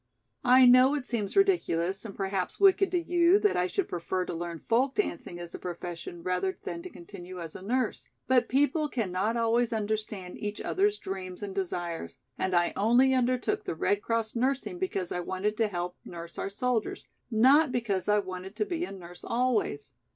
[0.43, 4.33] I know it seems ridiculous and perhaps wicked to you that I should prefer to
[4.33, 8.09] learn folk dancing as a profession rather than to continue as a nurse.
[8.27, 13.75] But people cannot always understand each other's dreams and desires and I only undertook the
[13.75, 18.55] Red Cross nursing because I wanted to help nurse our soldiers, not because I wanted
[18.55, 19.93] to be a nurse always.